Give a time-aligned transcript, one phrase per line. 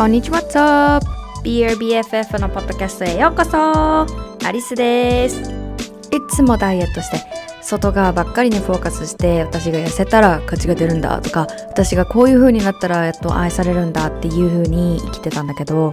[0.00, 1.06] こんにちは、What's up?
[1.44, 4.06] BRBFF のポッドキャストへようこそ
[4.46, 5.44] アリスですい
[6.30, 7.18] つもダイエットして
[7.60, 15.92] 外側ばっかりにフォーカスして私が痩せたら価値が出るんだとか私がこういう風になったらやっと愛されるんだっていう風に生きてたんだけど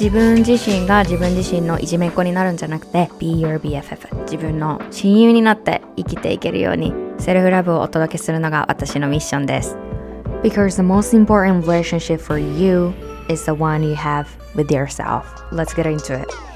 [0.00, 9.76] 自分自身が自分自身のいじめっ子になるんじゃなくて Be your BFF 自分の親友になって生きていけるようにセルフラブをお届けするのが私のミッションです
[10.42, 12.94] Because the most important relationship for you
[13.28, 16.49] is the one you have with yourself Let's get into it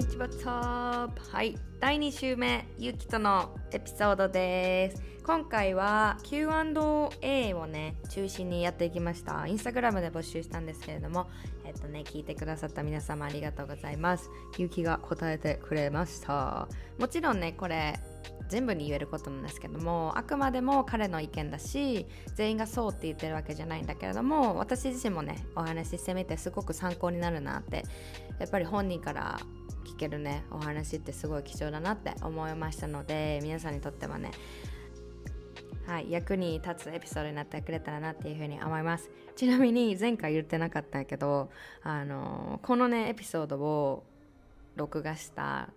[0.00, 1.58] にちはトップはい。
[1.78, 5.02] 第2週目ゆきとのエピソードです。
[5.22, 9.46] 今回は Q&A をね中心にやっていきました。
[9.46, 11.28] インスタグラムで募集したんですけれども
[11.66, 14.30] えっとね聞いてくださった皆様ありがとうございます。
[14.56, 16.66] ゆきが答えてくれました。
[16.98, 18.00] もちろんねこれ
[18.48, 27.84] 全部に言えることなんですけどもあくまでも彼の意見だし全員がそうって言ってるわけじゃないんだけれども私自身もねお話ししてみてすごく参考になるなって
[28.40, 29.38] やっぱり本人から
[29.84, 30.44] 聞けるね。
[30.50, 34.30] お話ってすごい貴重だなって思いましたので皆さんにとってはね。
[35.86, 39.10] はい、役に立つエピソードになってくれたらなっていうふうに思います。
[39.34, 41.50] ちなみに前回言ってなかったけど
[41.82, 44.04] あのこのねエピソードを
[44.76, 45.70] 録画した。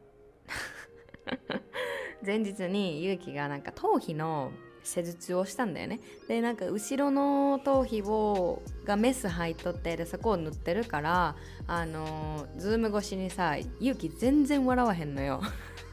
[2.26, 4.52] 前日に勇気がなんか頭皮の
[4.84, 6.00] 施術をしたんだよね。
[6.28, 11.36] でなんか後ろの頭皮をがメス入っとってでそこを塗ってるから
[11.68, 15.42] あのズーム越しにさ勇気全然笑わへんのよ。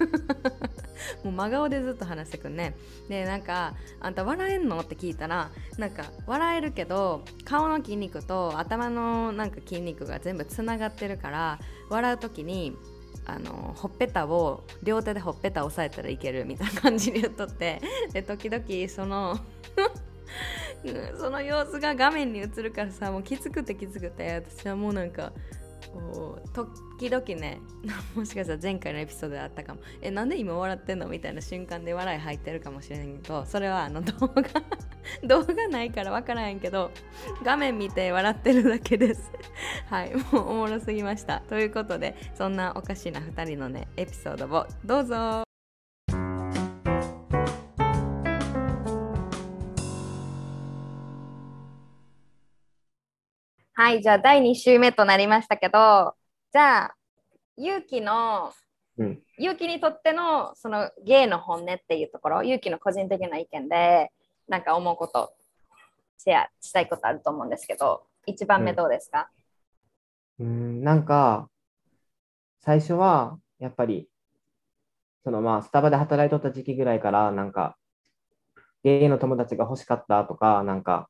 [1.25, 2.75] もう真顔でずっと話してくんね。
[3.09, 12.77] でなんか「あんた笑えんの?」って聞いたらなんか笑えるけど顔の筋肉と頭のなんか筋肉が全部つながってるから笑う時に
[13.35, 17.81] あのほっぺたを両手でほっぺた押さえたらいけるみたいな感じで言っとって
[18.13, 19.39] で時々その
[21.19, 25.33] その様子が画面に映るからさもうきつくてきつくて私はもうなんか
[25.93, 27.61] こう時々ね
[28.15, 29.81] もしかしたら前回のエピソードであったかも。
[30.01, 31.09] えなんで今笑ってんの？
[31.09, 34.43] みたいな瞬間で笑い入ってるかもしれんけどそれはあの動画
[35.27, 36.91] 動画ないから分からへんけど
[37.43, 39.33] 画面見て笑ってるだけです。
[39.89, 41.41] はいもうおもろすぎました。
[41.41, 45.50] ということでそんなおかしな2人のねエピソードをどうぞ。
[53.81, 56.15] はいじゃあ第2週目となりましたけど
[56.53, 56.95] じゃあ
[57.57, 58.53] 勇気の
[58.99, 59.23] うん。
[59.39, 64.13] 勇気にとってのそのゲイの本音っていうところ勇気の個人的な意見で
[64.49, 65.33] なんか思うこと
[66.19, 69.31] シェアしたいことあると思うんですけど1番目どうですか、
[70.39, 71.49] うーん、なんか、
[72.61, 74.11] 最初は、やっぱり、
[75.25, 77.79] そのまあ、スタバで働いとった時期ぐらいから、なんか、
[78.85, 81.09] ゲイの友達が欲しかったとか、なんか、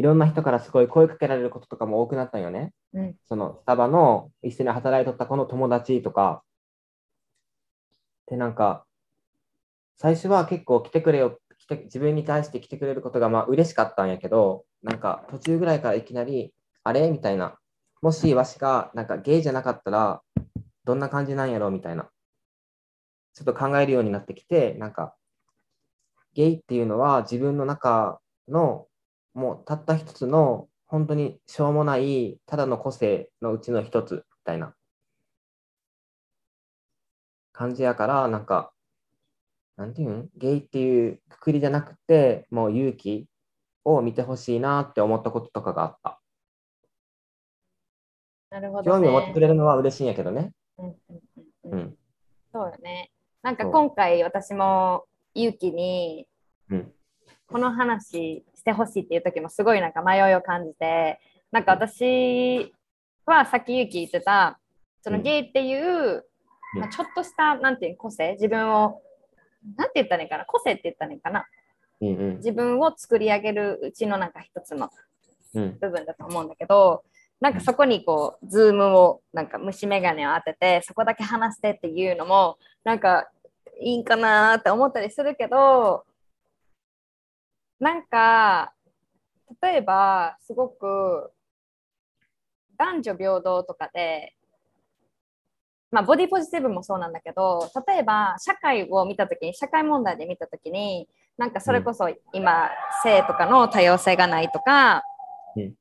[0.00, 2.72] いろんな人からすごい声かけられることとかも多くなったんよね。
[2.94, 6.42] うんそのスタバの一緒に働いとった子の友達とか。
[8.26, 8.86] で、なんか、
[9.98, 17.10] 最初は結構来てくれよ、来て自分に対して来てくれることがまあ嬉しかったんやけど、なんか途中ぐらいからいきなり、あれ？
[17.10, 17.58] みたいな。
[18.00, 20.22] もしわしがなんかゲイじゃなかったら、
[20.84, 21.70] どんな感じなんやろ？
[21.70, 22.08] みたいな。
[23.34, 25.14] ちょっと考えるようになってきて、なんか、
[26.32, 28.18] ゲイっていうのは自分の中
[28.48, 28.86] の
[29.34, 34.74] もうたった一つの本当にしょうもないただの個性のうちの一つみたいな
[37.52, 38.72] 感じやから、なんか、
[39.76, 40.30] なんていうん？
[40.36, 43.26] ゲイっていうくくりじゃなくて、もう勇気
[43.84, 46.20] を見てほしいなって思ったこととかがあった。
[48.50, 50.52] なるほど、興味を持ってねくれるのは嬉しいんやけどね。
[50.78, 51.98] うんうんうんうんうん。
[52.52, 53.10] そうよね
[53.42, 55.04] なんか今回私も
[55.34, 56.26] 勇気に
[56.68, 56.92] うん。
[57.50, 61.20] この話してほしいっていう時もすごいなんか迷いを感じて
[61.50, 62.72] なんか私
[63.26, 64.58] はさっきゆき言ってた
[65.02, 66.24] そのうんゲイっていう、
[66.74, 69.00] うんまあ、ちょっとしたなんていうの個性自分を
[69.76, 71.46] なんて言ったらいいかな個性って言ったらいいかな
[72.00, 72.36] うんうん。
[72.36, 74.90] 自分を作り上げるうちのなんか一つの
[75.54, 75.78] うん。
[75.80, 77.02] 部分だと思うんだけど
[77.40, 83.30] なんかそこにこうズームをなんか虫眼鏡を当ててそこだけ話してっていうのもなんか
[83.80, 86.04] いいんかなって思ったりするけど
[87.80, 88.74] なんか
[89.62, 91.32] 例えばすごく
[92.78, 94.34] 男女平等とかで、
[95.90, 102.68] まあ、ボディポジティブもそうなんだけど例えば社会を見た時に社会問題で見た時になんかそれこそ今、
[103.02, 105.02] 性とかの多様性がないとか、
[105.56, 105.74] うん、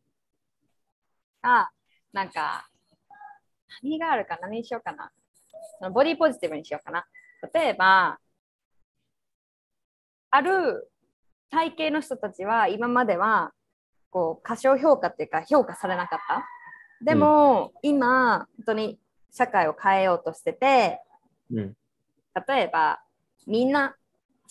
[1.41, 1.69] あ
[2.13, 2.69] なんか
[3.83, 5.11] 何があるか何にしようかな。
[5.79, 7.05] そのボディポジティブにしようかな。
[7.53, 8.19] 例えば
[10.31, 10.88] ある
[11.49, 13.51] 体型の人たちは今までは
[14.09, 16.45] こう過小評価っていうか評価されなかった。
[17.03, 18.99] でも、うん、今本当に
[19.31, 21.01] 社会を変えようとしてて、
[21.51, 21.73] うん、
[22.47, 22.99] 例えば
[23.47, 23.95] みんな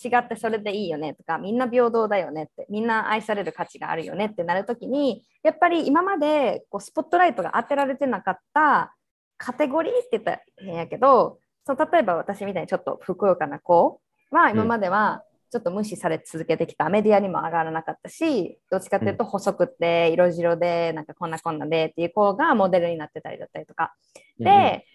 [0.03, 8.95] 違ってそれでいいよねとかみんな平等だよねってみんな愛される価値があるよねってなるときにやっぱり今までこうスポットライトが当てられてなかった
[9.37, 13.99] カテゴリーって言ったら変やけどその例えば私みたいにちょっとふくよかな子
[14.31, 23.95] は今まではちょっと無視され続けてきたメディアにも上がらなかったしどっちかっていうと細くて色白でなんかこんなこんなでっていう子がモデルになってたりだったりとか。
[24.37, 24.85] で、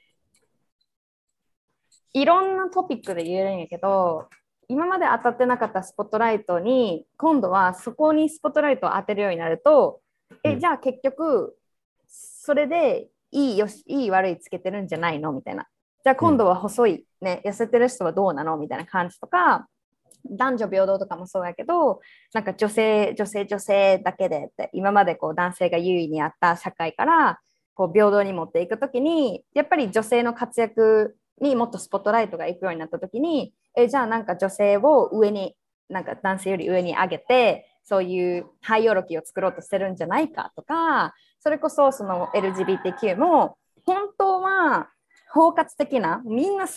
[2.12, 4.28] いろんなトピックで言えるんやけど
[4.68, 10.00] 今まで当たってなかったスポットライトに今度はそこにスポットライトを当てるようになると、
[10.42, 11.56] えじゃあ結局
[12.06, 15.32] それでいいよしいい悪いつけてるんじゃないの？
[15.32, 15.66] みたいな。
[16.04, 18.56] じゃあ今度は細い、ね、痩せてる人はどうなの？
[18.56, 19.66] みたいな感じとか
[20.30, 22.00] 男女平等とかもそうやけど
[22.32, 27.38] なんか女性女性女性だけでって今までこう男性が優位にあった社会から
[27.74, 35.54] こう平等に持っていく時にやっぱり女性の活躍にもっとスポットライトがいくようになった時にえじゃあなんか女性を上に
[35.88, 44.88] なんか男性より上に上げてそういうハイオロキを作ろうとしてるんじゃないかとかそれこそその LGBTQ も本当は
[45.32, 46.68] 包括的なみんな違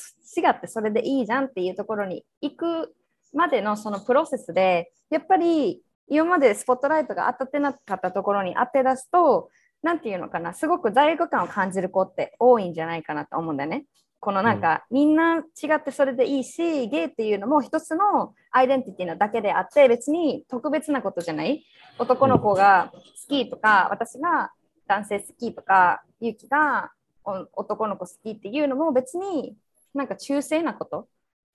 [0.49, 2.93] ってそれでいいじゃんっていうところに行く
[3.33, 9.49] までのそのプロセスでやっぱり今までスポットライトが当たってなかったところに当て出すと
[9.83, 13.85] 何て言うのかなすごく罪悪感を感じる子って多いんじゃないかなと思うんだよね。
[14.19, 21.63] このなんか、うん、みんな違ってそれでいいしゲイっていうのも一つのアイデンティティなだけであって別に特別なことじゃない
[21.99, 24.51] 男の子が好きとか、私が
[24.87, 26.91] 男性好きとかゆきが
[27.23, 29.55] 男の子好きっていうのも別に
[29.93, 31.07] なんか中性なこと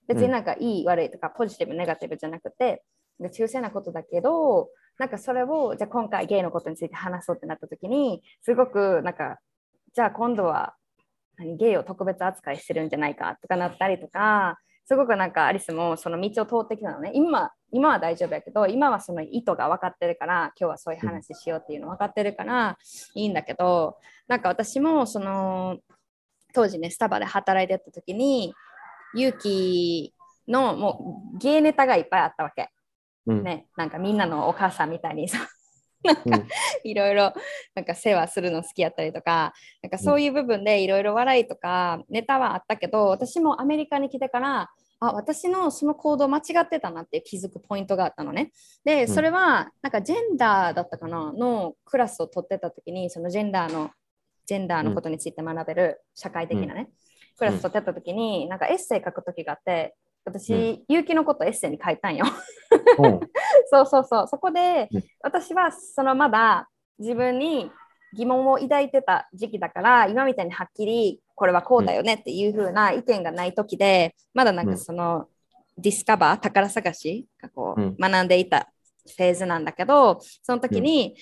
[0.07, 2.83] 別になんかいい、悪いとかポジティブネガティブじゃなくて
[3.31, 9.39] 中性なことだけどなんかそれをじゃあ今回ゲイのことについて話そうってなった時にすごくなんか
[9.93, 10.75] じゃあ今度は
[11.37, 17.11] 何ゲイを特別扱いしてるんじゃないかとかなったりとかすごくなんかアリスもその道を通ってきたのね。
[17.13, 22.77] 今今は大丈夫やけど今はその意図が分かってるから今日はそういう話しようっていうの分かってるから
[23.15, 23.97] いいんだけど
[24.27, 25.77] なんか私もその
[26.53, 28.53] 当時ねスタバで働いてた時に
[29.15, 30.13] 勇気
[30.47, 32.69] のもうゲーネタがいっぱいあったわけ、
[33.25, 35.39] うん、ねなんかみんなのお母さんみたいにさ
[36.03, 36.21] なんか
[36.83, 37.33] いろいろ
[37.75, 44.69] なんか世話するの好きやったりとかなんかそういう部分でいろいろ笑いとかネタはあったけど私もアメリカに来てから
[44.99, 48.51] あ私のその行動間違ってたなって気づくポイントがあったのね。
[48.85, 53.91] でそれはなんかジェンダーだったかなのクラスを取ってた時にそのジェンダーの
[54.45, 56.87] ジェンダーのことについて学べる社会的なね、うん、
[57.37, 59.95] クラス取ってた時になんかエッセイ書く時があって
[60.25, 62.25] 私、うん、結城のことエッセイに書いたんよ。
[63.69, 64.27] そうそうそう。
[64.27, 64.89] そこで、
[65.21, 67.71] 私はそのまだ自分に
[68.13, 75.27] 疑問を抱いてた時期だから今みたいにはっきりこれはこうだよねっていう風な意見がない時でまだなんかその、
[75.77, 78.71] ディスカバー宝探しがこう、学んでいた
[79.05, 81.15] フェーズなんだけどその時に、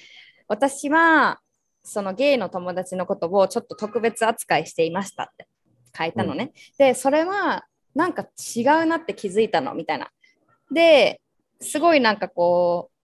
[0.48, 1.40] 私は
[1.84, 5.48] そのゲイの友達のことをちょっと特別扱いしていましたって
[5.98, 6.52] 書いたのね。
[6.78, 8.24] でそれはなんか
[8.56, 10.10] 違うなって気づいたのみたいな。
[10.72, 11.22] で
[11.60, 13.06] すごいなんかこう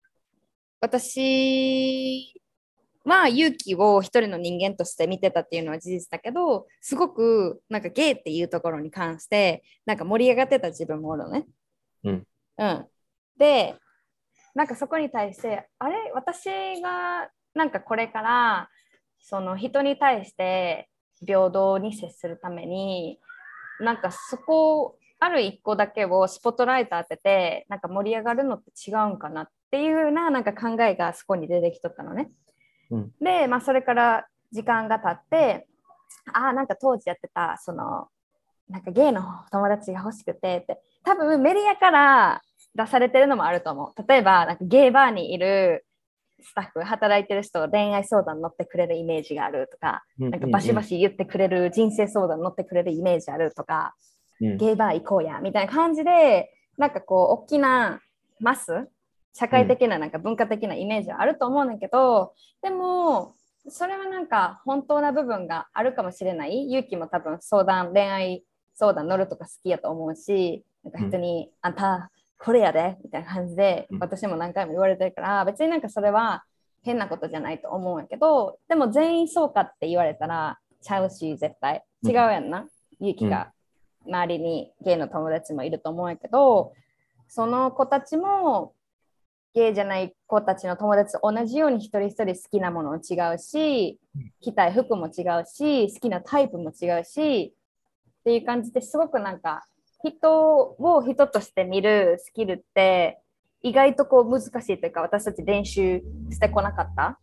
[0.81, 2.41] 私
[3.05, 11.47] は勇気を一人の人間として見てたっていうのは事実だけどすごくなんかゲイっていうところに関してなんか盛り上がってた自分もおるのね。
[12.03, 12.85] うん、うん、
[13.37, 13.75] で
[14.53, 16.11] なんかそこに対してあれ？
[16.13, 16.45] 私
[16.81, 18.69] がなんかこれから
[19.19, 20.89] その人に対して
[21.25, 23.20] 平等に接するために
[23.80, 32.32] なんかそこある一個だけをスポットライト当ててなんか盛り上がるのって違うんかなっていうようななんか考えがそこに出てきとったのね。
[32.92, 35.68] うん、で、まあ、それから時間が経って
[36.34, 38.08] ああなんか当時やってたその
[38.70, 42.42] なんかゲイの友達が欲しくてって多分メディアから
[42.75, 44.08] 出されてるのもあると思う。
[44.08, 45.86] 例えばなんかゲイバーにいる
[46.43, 53.53] スタッフ働いてる人恋愛相談乗ってくれるイメージがあるとか、なんかバシバシ言ってくれる人生相談乗ってくれるイメージある。
[53.53, 53.95] とか、
[54.41, 58.01] うん、ゲイバー行こうやみたいな感じでなんかこう大きな
[58.39, 58.88] マス
[59.33, 63.35] 社会的ななんか文化的なイメージはあると思うんだけど、でも
[63.67, 66.69] それはなんか本当な部分があるかもしれない。
[66.69, 68.43] 勇気も多分相談恋愛
[68.75, 72.12] 相談乗るとか好きやと思うしなんか人に、あんた
[72.43, 74.00] これやでみたいな感じでうん。
[74.00, 76.43] 私も何回も言われてるから別になんかそれは
[76.83, 81.83] 変なことじゃないと思うんやけどでも全員そうかって言われたらちゃうし絶対。
[82.05, 82.67] 違うやんな、
[83.00, 83.53] 勇気が
[84.05, 86.73] 周りにゲイの友達もいると思うんやけど
[87.29, 88.73] その子たちも
[89.53, 94.00] ゲイじゃない子たちの友達と同じように一人一人好きなものも違うし
[94.41, 97.53] 着たい服も違うし好きなタイプも違うし
[98.19, 99.63] っていう感じですごくなんか
[100.03, 103.19] 人を人として見るスキルって
[103.62, 107.19] 意外とこう難しいというか私たち練習してこなかった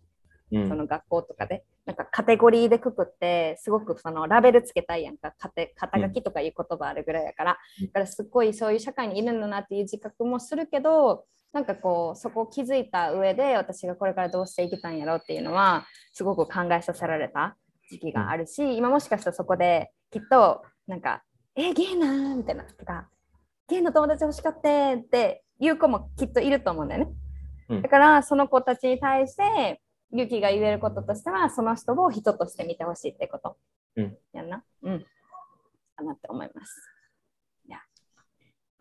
[0.53, 0.69] うん。
[0.69, 1.65] その学校とかで。
[1.87, 5.33] なんかカテゴリーでくくってすごくそのラベルつけたいやんか。
[5.41, 5.67] 肩
[6.01, 7.87] 書きとかいう言葉あるぐらいやから、うん。
[7.87, 17.57] だからすっごいそういう社会にいるんだなっていう自覚もするけどなんかこうそこを気づいた上で私がこれからどうしていけたんやろうっていうのはすごく考えさせられた
[17.91, 21.23] 時期があるし、今もしかしたらそこできっとなんか
[21.69, 23.09] 「えゲイな」みたいなとか
[23.69, 27.13] 「ゲイの友達欲しかって」っていう子もきっといると思うんだよね。
[27.69, 29.81] うんだからその子たちに対して
[30.13, 33.57] ユキが言えることとしてはその人を人として見てほしいってこと。
[33.97, 34.65] うんやんな。
[34.83, 35.07] うん。
[35.97, 36.91] かなって思います。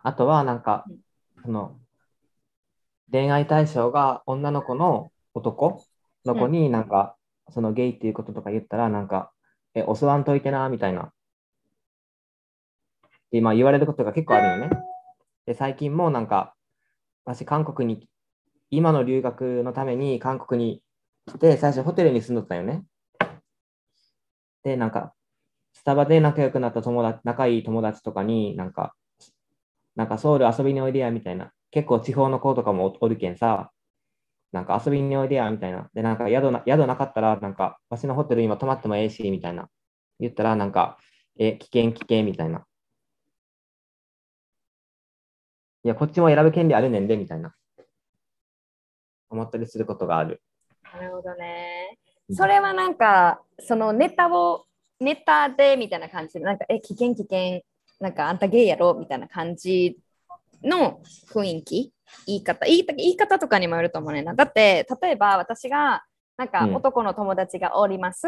[0.01, 1.77] あとはなんかうん、その
[3.11, 5.83] 恋愛対象が女の子の男
[6.25, 7.15] の子になんか、
[7.49, 9.31] そのゲイっていうこととか言ったら、なんか、
[9.73, 11.11] え、教わんといてな、みたいな。
[13.31, 14.69] で、まあ言われることが結構あるよね。
[15.45, 16.55] で、最近もなんか、
[17.25, 18.07] 私、韓国に、
[18.71, 20.81] 今の留学のために韓国に
[21.27, 22.83] 来て、最初ホテルに住んどったよね。
[24.63, 25.13] で、なんか、
[25.73, 28.95] スタバで仲良くなった友達、仲いい友達とかに、なんか、
[29.95, 31.51] なんかソウル遊びにおいでやみたいな。
[31.71, 33.71] 結構地方の子とかもおおるけんさ、
[34.51, 35.89] なんか遊びにおいでやみたいな。
[35.93, 39.69] で、なんか宿な宿なかったら、なんか、わしのホテル今泊まってもええし、みたいな。
[40.19, 40.97] 言ったら、なんか、
[41.37, 42.65] え、危険危険みたいな。
[45.83, 47.55] いや、こっちも選ぶ権利あるねんで、みたいな。
[49.29, 50.41] 思ったりすることがある。
[50.93, 51.97] なるほどね。
[52.29, 54.65] うんそれはなんか、そのネタを、
[54.99, 57.61] ネタでみたいな感じで、なんか、え、危険危険、
[57.99, 58.93] なんかあんたゲイやろ？
[58.93, 59.97] みたいな感じ
[60.63, 61.01] の
[61.33, 61.91] 雰囲気、
[62.27, 64.35] 言い方、言い言い方とかにもよると思うねんな。
[64.35, 66.03] だって、例えば私が、
[66.37, 68.27] なんかうん男の友達がおります。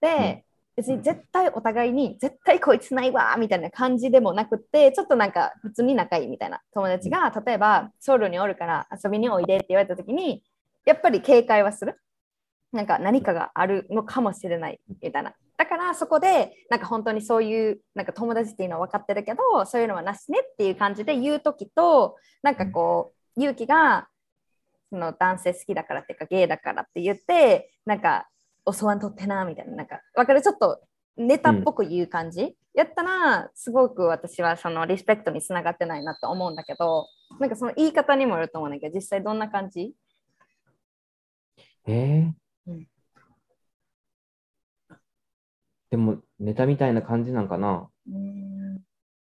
[0.00, 0.44] で、
[0.76, 10.42] 別に絶対お互いに絶対こいつないわみたいな感じでもなくってちょっとなんか普通に仲いいみたいな友達が例えばソウルにおるから遊びにおいでって言われた時に
[10.84, 11.98] やっぱり警戒はする。
[12.72, 15.32] なんか何かがあるのかもしれないみたいな。
[15.56, 24.08] だからそこでなんか本当にそういうなんか友達っていうのは分かってるけどそういうのはなしねっていう感じで言う時となんかこう勇気が
[24.90, 28.28] その男性好きだからっていうかゲイだからって言ってなんか
[28.66, 29.76] 教わんとってなみたいな。
[29.76, 30.42] なんか分かる？
[30.42, 30.80] ちょっと
[31.16, 37.06] ネタっぽく言う感じ、やったらすごく私はそのリスペクトにつながってないなと思うんだけど
[37.38, 39.94] なんかその言い方にもよると思うんだけど実際どんな感じ？
[41.86, 42.32] えー？
[42.66, 42.88] うん。
[45.90, 47.88] でも、ネタみたいな感じなんかな？
[48.10, 48.78] うん。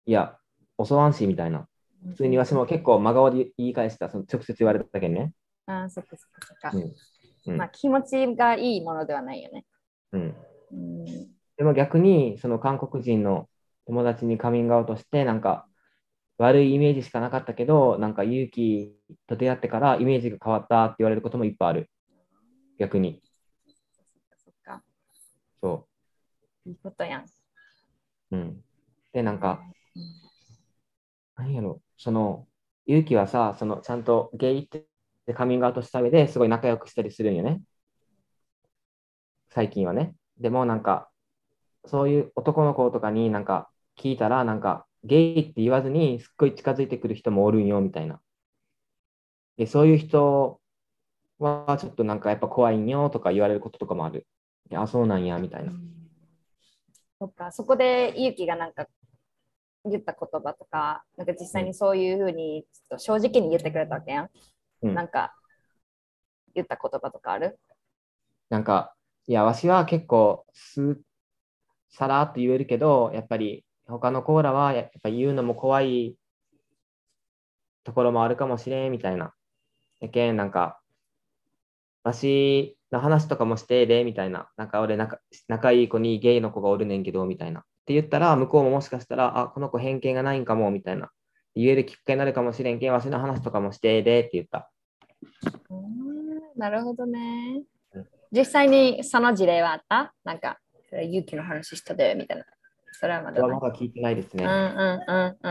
[0.05, 0.37] いや、
[0.77, 1.67] 教わんし、みたいな。
[2.09, 5.33] 普通にわしも結構真顔で言い返した、その直接言われたけんね。
[5.65, 6.93] あーそっかそっかそっか、うん
[7.47, 9.65] うんまあ気持ちがいいものではないよね
[10.11, 10.35] うん。
[10.71, 13.49] うんでも逆に、その韓国人の
[13.85, 15.67] 友達にカミングアウトして、なんか、
[16.37, 18.95] 悪いイメージしかなかったけど、なんか勇気
[19.27, 21.91] と出会ってからイメージが変わったって言われることもいっぱいある。
[22.77, 23.21] 逆に。
[23.65, 23.71] そ
[24.21, 24.83] っかそっか
[25.59, 25.87] そ
[26.65, 27.25] いいことやんう。
[28.31, 28.63] うん。
[29.11, 29.61] で、なんか、
[31.35, 32.47] 何やろ、その、
[32.85, 34.85] 勇気はさ、その、ちゃんとゲイって
[35.29, 37.61] でカミングアウトした上ですごい仲良くしたりするんよね。
[39.51, 40.15] 最近はね。
[40.39, 41.11] でもなんか、
[41.85, 48.19] そういう男の子とかになんか聞いたら、なんか、ゲイって言わずにすっごい近づいてくる人もおるんよ、みたいな。
[49.57, 50.59] で、そういう人
[51.37, 54.25] はちょっとなんかやっぱ怖いんよとか言われることとかもある。
[54.71, 55.73] いや、あそうなんや、みたいな。
[57.19, 58.87] そっかそこで勇気がなんか
[59.85, 64.29] 言った言葉とかなんか実際にそういうふうにちょっと正直に言ってくれたわけやん、
[64.81, 65.35] うんなんか
[66.55, 67.59] 言った言葉とかある？
[68.49, 68.95] なんか、
[69.27, 70.99] いや、わしは結構す、
[71.89, 76.15] さらっと言えるけど、やっぱり他のコーラはやっぱ言うのも怖い
[77.83, 79.33] ところもあるかもしれんみたいな。
[79.99, 80.79] やけん、なんか、
[82.03, 84.49] わしの話とかもしてで、みたいな。
[84.57, 87.59] なんか俺仲、仲いい子にゲイの子がおるねんけど、みたいな。
[87.59, 91.11] って言ったら、向こうももしかしたら、あ、この子偏見がないんかも、みたいな。
[91.55, 94.69] 言えるきっかけになるかもしれんけん、わしの話とかもしてでって言った。
[95.69, 97.63] うんなるほどね
[98.31, 100.13] 実際にその事例はあった？
[100.23, 100.59] なんか、
[100.91, 102.45] 勇気の話したで、みたいな。
[102.91, 104.43] それはまだはまだ聞いてないですね。
[104.43, 105.47] うんうんうん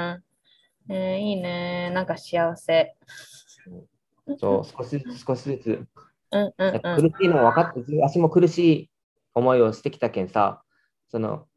[0.88, 0.94] うん。
[0.94, 1.90] えー、いいね。
[1.90, 2.94] なんか幸せ。
[4.38, 5.86] そう、少しずつ少しずつ。
[6.30, 7.10] うんうんうん。
[7.10, 8.90] 苦しいのは分かって、私も苦しい
[9.34, 10.62] 思いをしてきたけんさ、
[11.08, 11.47] その、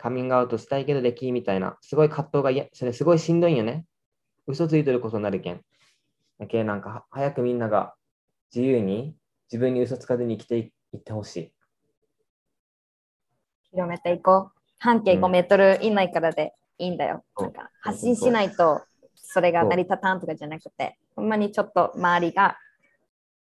[0.00, 3.84] カミングアウトしたいけどできみたいな、すごい葛藤がいや、それすごいしんどいんよね。
[4.46, 5.60] 嘘ついてることになるけん。
[6.38, 7.94] だけなんか、早くみんなが
[8.54, 9.14] 自由に
[9.52, 11.52] 自分に嘘つかずに生きていってほしい。
[13.72, 14.60] 広めていこう。
[14.78, 17.22] 半径5メートル以内からでいいんだよ。
[17.36, 18.80] うんなんか発信しないと
[19.14, 22.56] それが成り立たんとかじゃなくて、ほんまにちょっと周りが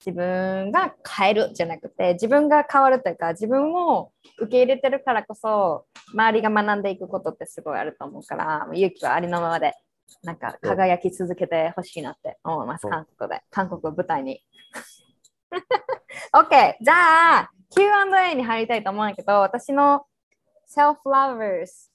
[0.04, 9.74] 自分が変えるじゃなくて、自分が変わるというか、自分を受け入れてるからこそ、周りが学んでいくことってすごいあると思うから、勇気はありのままで、
[10.24, 13.40] なんか輝き続けてほしいなって思います、うん韓国で。
[13.50, 14.42] 韓国を舞台に。
[16.34, 16.74] OK!
[16.80, 20.04] じゃあ、Q&A に入りたいと思うんだけど、私の
[20.68, 21.90] Self-Lovers、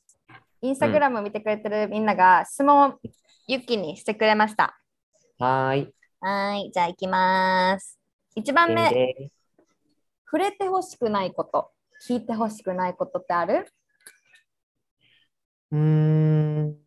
[0.61, 2.99] インスタグラムを見てくれてるみんなが質問を
[3.47, 4.79] ユッキーにしてくれました。
[5.39, 5.93] はーい。
[6.21, 7.96] はーい、じゃあ行きます。
[8.37, 9.31] 1番目、で
[10.25, 11.71] 触れてほしくないこと、
[12.07, 13.65] 聞いてほしくないことってある？
[15.71, 16.77] うーん。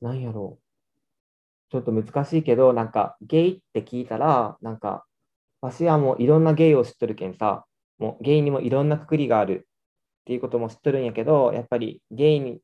[0.00, 1.70] なんやろう。
[1.70, 5.06] ちょっと難しいけど、なんか、ゲイって聞いたら、なんか、
[5.60, 7.64] わしはもういろんなゲイを知っとるけんさ、
[7.98, 9.68] もうゲイにもいろんなくくりがある
[10.22, 12.58] っていうことも知っとるんやけど、やっぱりゲイに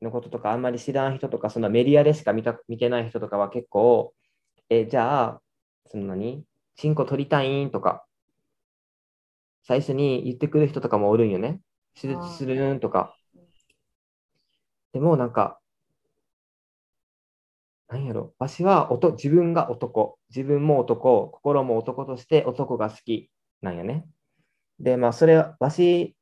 [0.00, 4.14] のこととかあんまり知らん人とか、そのメディアでしか見た見てない人とかは結構、
[4.68, 5.42] え、じゃあ、
[5.86, 6.44] その何？
[6.74, 8.04] チンコ取りたいんとか、
[9.62, 11.60] 最初に言ってくる人とかもおるんよね。
[11.94, 13.16] 手術するんとか。
[14.92, 15.60] でもなんか、
[17.88, 23.30] なんやろ、わしはおと自分が男、自分も男、心も男として男が好き
[23.62, 24.04] なんよね。
[24.80, 26.16] で、まあ、それは、わし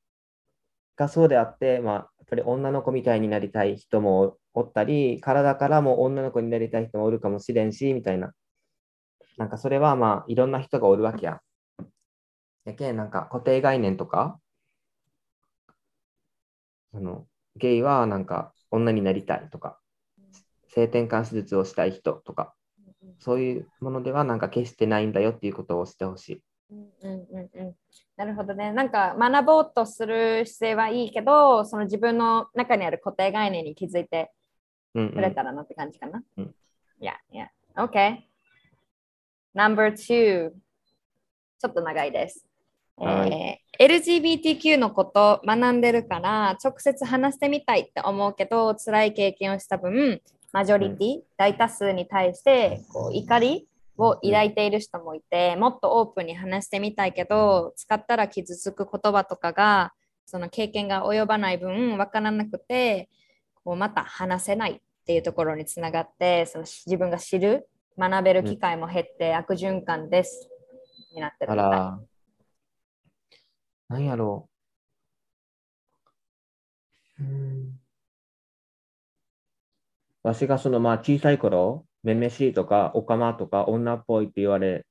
[0.97, 8.33] がそうであって、まあ、っぱり女の子みたいになりたい人もおったり、体からも女の子になりたい人もおるかもしれんし、みたいな。
[9.37, 11.41] なんかそれはまあ、いろんな人がおるわけや。
[12.65, 14.41] やけん、なんか固定概念とか、
[16.93, 19.79] そのゲイはなんか女になりたいとか、
[20.69, 22.55] 性転換手術をしたい人とか、
[23.19, 26.43] そういうものではなんか決してないんだよっていうことをしてほしい。
[26.71, 27.75] うんうんうんうん
[28.17, 28.73] なるほどね。
[28.73, 34.33] なんか学ぼうとする姿勢はいいけど、その自分の中にある固定概念に気づいて
[34.95, 36.23] うんくれたらなって感じかな。
[36.37, 36.55] うん
[37.01, 37.51] いや、いや。
[37.77, 38.19] OK。
[39.55, 40.53] Number two。
[41.59, 42.47] ちょっと長いです。
[42.97, 50.23] はいえー LGBTQ のこと学んでるから直接話してみたいって思うけど辛い経験をした分
[50.53, 59.93] マジョリティ、大多数に対してこう怒りを抱いている人もいてもっとオープンに話してみたいけど使ったら傷つく言葉とかが
[60.27, 63.09] その経験が及ばない分分からなくて
[63.65, 70.49] こうまた話せないっていうところにつながってその自分が知る学べる機会も減って悪循環です
[71.15, 71.67] になってるみたい。
[71.67, 72.01] あら、
[73.89, 74.49] なんやろ
[77.19, 77.23] う。
[77.23, 77.81] うーん。
[80.23, 84.87] わしがそのまあ小さい頃、めめしいとか、おかまとか、女っぽいって言われ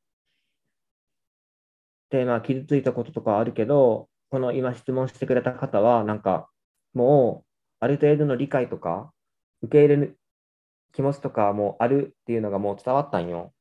[2.09, 6.49] て、まあ傷ついたこととかあるけど、この今質問してくれた方は、なんか
[6.93, 7.47] もう
[7.79, 9.13] ある程度の理解とか、
[9.61, 10.19] 受け入れる
[10.93, 13.53] 気持ちとかもあるっていうのがもう伝わったんよ。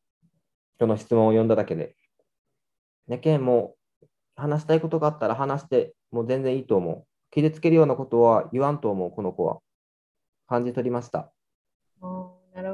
[0.79, 1.95] その質問を読んだだけで。
[3.09, 7.07] やけん、もう話したいことがあったら話してもう全然いいと思う。
[7.31, 9.61] 傷つけるようなことは言わんと思う、この子は。
[10.49, 11.33] 感じ取りました。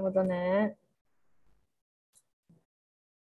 [0.09, 0.77] ほどね。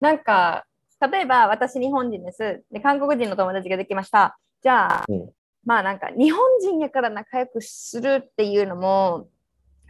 [0.00, 0.64] なんか、
[1.00, 2.64] 例えば私日本人です。
[2.70, 4.38] で、韓国人の友達ができました。
[4.62, 5.30] じゃあ、うん
[5.64, 9.28] まあなんか日本人やから仲良くするっていうのも、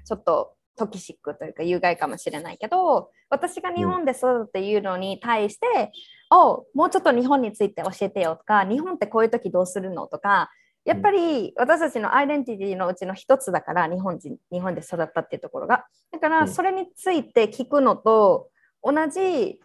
[0.04, 5.92] ちょっとトキシックというか有害かもしれないけど、私が日本で育っていうのに対して、
[6.32, 10.50] おもうちょっと日本について教えてよとか、日本ってこういう時どうするのとか、
[10.88, 15.84] やっぱり私たちのアイデンティティのうちの一つだから、日本人、日本で育ったっていうところが。
[16.10, 16.32] だかうん。
[16.32, 18.48] らそれについて聞くのと
[18.82, 19.60] 同じ、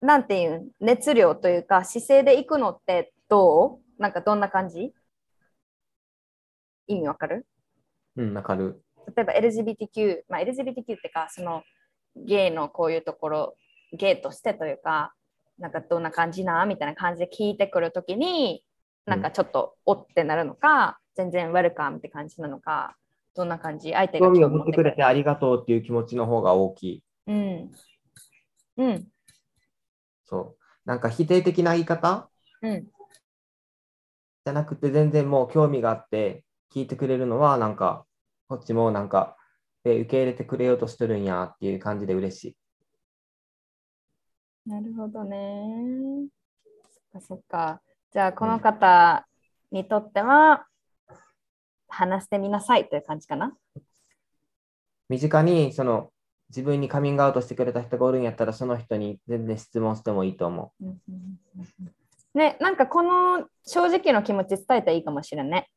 [0.00, 4.02] なんていうん、熱量というか姿勢でいくのってどう？
[4.02, 4.92] なんかどんな感じ？
[6.88, 7.46] 意味わかる？
[8.16, 8.82] うん、わかる。
[9.14, 11.62] 例えば LGBTQ、まあ、LGBTQ ってか、その
[12.16, 13.54] ゲイのこういうところ、
[13.92, 15.14] ゲイとしてというか、
[15.58, 16.66] なんかどんな感じな？
[16.66, 18.64] みたいな感じで聞いてくるときに、
[19.06, 22.96] なんかちょっとおってなるのか、全然ウェルカムって感じなのか、
[23.34, 27.02] どんな感じ相手が興味を持っててくれてありがとうっていう気持ちの方が大きい。
[27.26, 27.70] うん。
[28.76, 29.08] うん。
[30.24, 30.62] そう。
[30.84, 32.28] なんか否定的な言い方？
[32.62, 32.84] うん。
[34.44, 38.06] じゃなくて全然もう興味があって聞いてくれるのはなんか
[38.48, 39.36] こっちもなんか
[39.84, 42.56] え受け入れてくれようとしてるんやっていう感じで嬉しい。
[44.66, 46.28] なるほどね。
[47.12, 47.82] そっかそっか。
[48.12, 49.26] じゃあ、この方
[49.70, 50.66] にとっては、
[51.88, 53.54] 話してみなさいという感じかな。
[55.08, 56.10] 身近にその
[56.48, 60.72] 自分にカミングアウトしてくれた人がおるんやったらその人に全然質問してもいいと思
[62.34, 65.70] ね、なんかこの正直な気持ち伝えたらいいかもしれんね。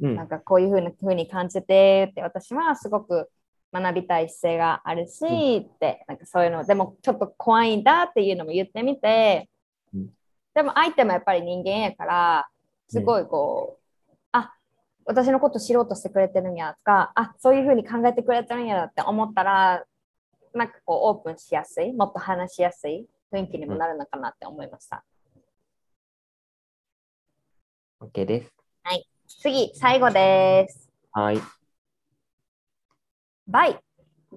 [0.00, 0.08] う。
[0.08, 0.28] うなんん。
[0.28, 3.30] かこういうふうな風に感じてって私はすごく
[3.72, 9.48] 学びたい姿勢があるし、うんってなんかそういうのでもちょっと怖いんだっていうのも言ってみて、
[9.94, 10.08] うん
[10.58, 12.48] でも相手もやっぱり人間やから
[12.88, 14.52] すごいこう、あ
[15.04, 19.84] 私のこと知ろうとしてくれてるんやとかあそういうふうに考えてくれてるんやって思ったら
[20.52, 25.04] なんかこうオープンしやすいもっと話しやすい雰囲気にもなるのかなって思いました。
[28.00, 28.52] OK です。
[29.40, 30.90] 次最後です。
[31.12, 31.40] はい。
[33.46, 33.78] バイ。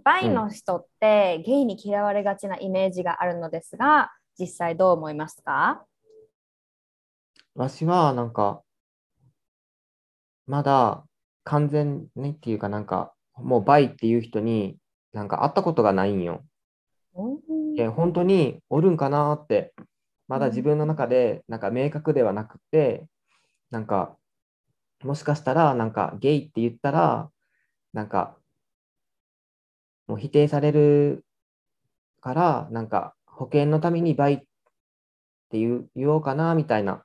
[0.04, 5.86] バイの人って、ゲイに嫌われがちなイメージがあるのですが、実際どう思いますか？
[7.56, 8.62] わしはなんか
[10.48, 11.04] まだ
[11.44, 14.78] 完全にっていうかなんかもうバイっていう人に
[15.14, 16.44] なんか会ったことがないんよ。
[17.76, 19.74] で本当におるんかなって
[20.28, 23.06] まだ自分の中でなんか明確ではなくて
[23.70, 24.18] なんか
[25.04, 27.30] もしかしたらなんかゲイって言ったら
[27.94, 28.38] なんか
[30.08, 31.26] もう否定される
[32.22, 34.38] からなんか保険のためにバイっ
[35.50, 37.04] て言おうかなみたいな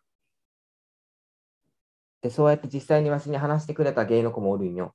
[2.22, 4.94] でそうやって実際にわしに話してくれたゲイの子もおるんよ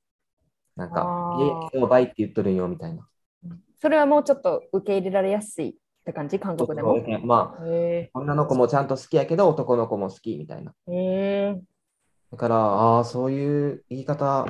[0.76, 3.06] なんかあーゲイをバイって言っとるんよみたいな
[3.80, 6.96] それはもうちょっと受け入れられやすいって感じ、韓国でも？
[7.24, 10.72] まあへ女の子もちゃんと好きやけど男の子も好きみたいな。
[12.32, 14.46] だから、ああ、そういう言い方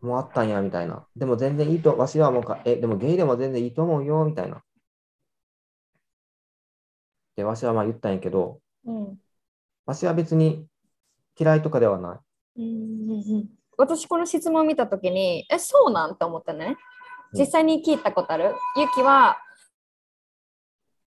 [0.00, 1.06] もあったんや、みたいな。
[1.16, 4.62] でも全然いいと、わしはもうか、え、でもゲイでも全然いいと思うよ、みたいな。
[7.36, 9.18] で、わしはまあ言ったんやけど、うん。
[9.86, 10.66] わしは別に
[11.38, 12.20] 嫌いとかではな
[12.56, 12.60] い。
[12.60, 16.12] うんうんうん私、この質問を見たときに、え、そうなん？
[16.12, 16.78] って思ったね。
[17.32, 18.54] うん実際に聞いたことある？
[18.76, 19.36] ゆきは、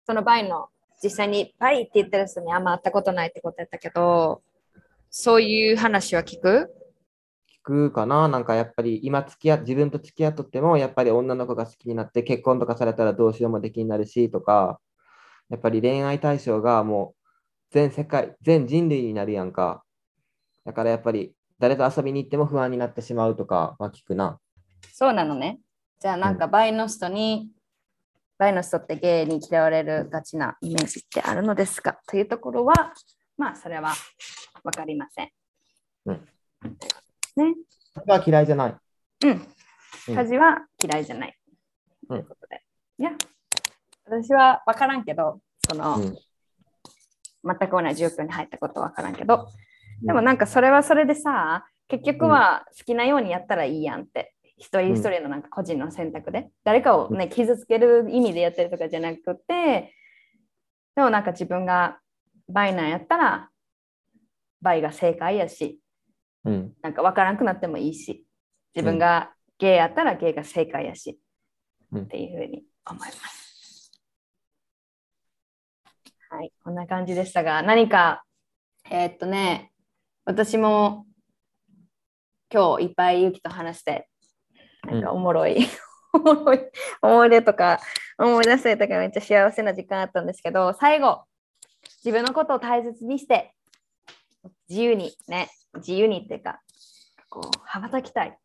[0.05, 0.67] そのバイの、
[1.01, 4.43] 実際にバイって言ってる人にあんま会ったことないってことやったけど、
[5.09, 6.71] そういう話は聞く？
[7.65, 8.27] 聞くかな？
[8.27, 14.79] なんかやっぱり今付き合自分と付き合っとっても、やっぱり女の子が好きになって結婚とかされたらどうしようもできになるしとか、
[15.49, 17.27] やっぱり恋愛対象がもう
[17.71, 19.83] 全世界、全人類になるやんか。
[20.69, 24.39] だからやっぱり誰と遊びに行っても不安になってしまうとかは聞くな。
[24.93, 25.60] そうなのね。
[25.99, 27.49] じゃあなんかバイの人に、
[28.38, 31.99] バイの人ってゲイに嫌われるがちなイメージってあるのですか？
[32.08, 32.93] というところは、
[33.36, 33.95] まあそれは
[34.63, 35.32] わかりません。
[36.05, 36.21] うん
[37.36, 37.55] ね。
[37.95, 38.75] 僕は嫌いじゃない。
[39.23, 39.29] うん。
[39.29, 41.36] うん家事は嫌いじゃない。
[42.10, 42.62] うんということで。
[42.99, 43.10] いや、
[44.05, 46.17] 私は分からんけど、その、うん
[47.41, 49.47] 全く同じ状況に入ったことは分からんけど、
[50.01, 59.93] でもなんかそれはそれでさ、結局は好きなようにやったらいいやんって、一人一人のなんか個人の選択で、誰かをね、傷つける意味でやってるとかじゃなくて、
[60.95, 61.99] でもなんか自分が
[62.49, 63.49] バイなんやったら、
[64.62, 65.79] バイが正解やし、
[66.45, 66.73] うん。
[66.81, 68.25] なんか分からんくなってもいいし、
[68.75, 71.19] 自分がゲイやったらゲイが正解やし、
[71.91, 72.03] うん。
[72.03, 73.91] っていうふうに思います。
[76.29, 78.23] はい、こんな感じでしたが、何か、
[78.91, 79.71] えーっとね、
[80.29, 81.07] 私も
[82.53, 84.07] 今日いっぱいゆきと話して、
[84.85, 85.57] なんかおもろい、
[86.13, 86.59] おもろい。
[87.01, 87.79] 思い出とか
[88.15, 91.23] 思い出せたからめっちゃ幸せな時間あったんですけど、最後、
[92.05, 93.55] 自分のことを大切にして、
[94.69, 96.61] 自由にね、自由にっていうか、
[97.27, 98.37] こう羽ばたきたい。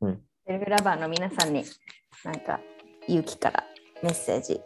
[0.00, 0.26] うん。
[0.44, 1.62] セルフラバーの皆さんに、
[2.24, 2.58] なんか、
[3.06, 3.64] 勇気から
[4.02, 4.60] メッセージ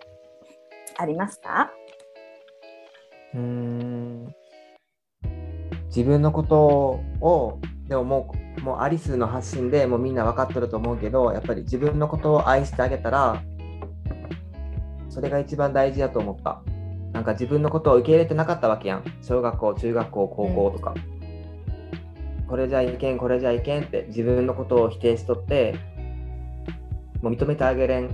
[0.96, 1.70] ありますか？
[3.34, 4.34] うーん
[5.94, 6.59] 自分のこと
[7.20, 13.42] を、でももう、もうアリスの発信でもうみんな分かってると思うけど、やっぱり自分のことを愛してあげたら、
[15.09, 16.61] それが一番大事だと思った。
[17.12, 19.04] なんか自分のことを受け入れてなかったわけやん。
[19.22, 20.94] 小学校、中学校、高校とか。
[22.48, 25.76] これじゃいけん、これじゃいけんって自分のことを否定しとって、
[27.22, 28.09] もう認めてあげれん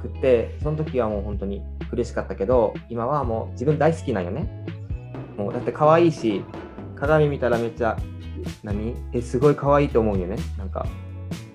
[0.00, 4.64] くって、その時はもう本当に苦しかったけど、今はもう自分大好きなんよね。
[5.36, 6.44] もうだって可愛いし、
[6.95, 7.97] 鏡見たらめっちゃ、
[8.63, 10.37] 何え、すごい可愛いと思うよね。
[10.57, 10.85] なんか、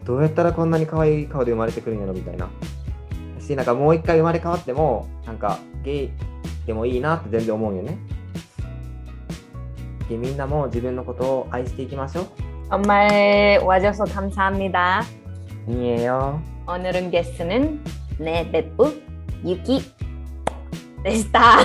[0.04, 2.48] どうやったらこんなに可愛い顔で生まれてくるんやろみたいな。
[3.40, 6.11] し、なんかもう一回生まれ変わっても、なんかゲイ
[6.66, 7.98] てもいいなって全然思うよね。
[10.09, 12.26] でみんなも自分のことを愛していきましょう。
[12.68, 15.04] 정말 와줘서 감사합니다.
[15.68, 16.40] 아니에요.
[16.66, 17.80] 오늘은 게스트는
[18.18, 19.02] 내 베프
[19.44, 19.82] 유키
[21.04, 21.61] でした。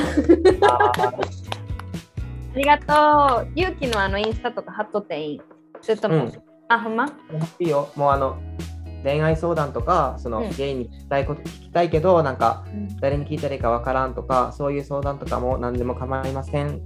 [2.57, 3.49] ありがとう。
[3.55, 5.41] ユキのあのインスタとか貼っとっていい？
[5.83, 6.33] それとも、うん
[6.71, 7.07] あ、ほんま？
[7.59, 7.91] いいよ。
[7.97, 8.39] もうあの
[9.05, 16.81] 恋愛相談とか、その、うんゲイに聞きたいこと聞きたいけど、なんかうん誰に聞いたらいいかわからんとか、そういう相談とかも何でも構いません。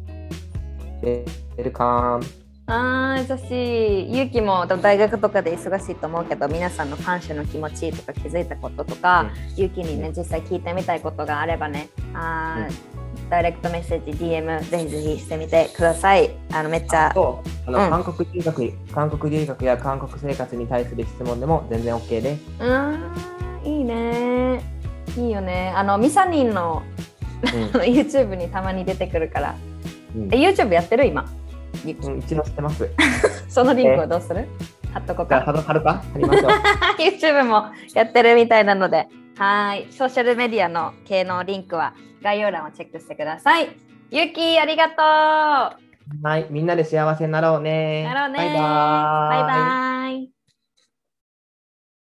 [1.03, 1.25] で、
[1.57, 2.27] ウェルカム。
[2.67, 4.17] あー優しい。
[4.17, 12.91] ゆうきも大学とかで忙しいと思うけど、皆さんの感謝の気持ちとか気づいたこととか、ゆうきにね、実際聞いてみたいことがあればね、あー
[13.31, 16.31] ダイレクトメッセージ、DM ぜひぜひしてみてください。
[16.53, 17.13] あのめっちゃ。
[17.15, 22.43] とあの、うん韓国留学韓国留学や韓国生活に対する質問でも全然 OK です。
[22.59, 22.97] うー
[23.63, 24.61] ん、いいね。
[25.17, 25.73] いいよね。
[25.77, 26.83] あの、ミサニンの
[27.43, 29.55] あの YouTube にたまに出てくるから。
[30.17, 31.07] うんえ、YouTube やってる？
[31.07, 31.25] 今。
[31.85, 32.89] うん、一応知ってます。
[33.49, 34.49] そのリンクをどうする？
[34.93, 35.37] 貼っとこうか。
[35.37, 36.51] はるはるか貼りましょう。
[37.01, 39.07] YouTube もやってるみたいなので、
[39.41, 39.91] はい。
[39.91, 43.75] ソーシャルメディアの系のリンクは概要欄をチェックしてください。
[44.11, 44.99] ゆき、ありがとう。
[46.23, 48.05] はい、みんなで幸せになろうね。
[48.05, 48.37] なろうね。
[48.37, 49.43] バイバーイ。
[49.45, 50.40] バイバイ